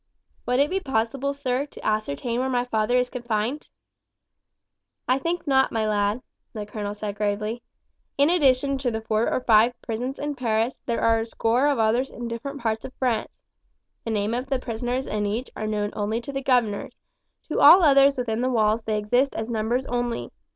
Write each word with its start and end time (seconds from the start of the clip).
"Would 0.47 0.59
it 0.59 0.71
be 0.71 0.79
possible, 0.79 1.31
sir, 1.31 1.67
to 1.67 1.85
ascertain 1.85 2.39
where 2.39 2.49
my 2.49 2.65
father 2.65 2.97
is 2.97 3.11
confined?" 3.11 3.69
"I 5.07 5.19
think 5.19 5.45
not, 5.45 5.71
my 5.71 5.87
lad," 5.87 6.23
the 6.53 6.65
colonel 6.65 6.95
said 6.95 7.15
gravely. 7.15 7.61
"In 8.17 8.27
addition 8.27 8.79
to 8.79 8.89
the 8.89 9.01
four 9.01 9.29
or 9.31 9.41
five 9.41 9.79
prisons 9.83 10.17
in 10.17 10.33
Paris 10.33 10.81
there 10.87 11.01
are 11.01 11.19
a 11.19 11.25
score 11.27 11.67
of 11.67 11.77
others 11.77 12.09
in 12.09 12.27
different 12.27 12.61
parts 12.61 12.83
of 12.83 12.95
France. 12.95 13.39
The 14.03 14.09
names 14.09 14.33
of 14.37 14.47
the 14.47 14.57
prisoners 14.57 15.05
in 15.05 15.27
each 15.27 15.51
are 15.55 15.67
known 15.67 15.91
only 15.93 16.19
to 16.21 16.31
the 16.31 16.41
governors; 16.41 16.93
to 17.49 17.59
all 17.59 17.83
others 17.83 18.17
within 18.17 18.41
the 18.41 18.49
walls 18.49 18.81
they 18.81 18.97
exist 18.97 19.35
as 19.35 19.49
numbers 19.51 19.85
only. 19.85 20.31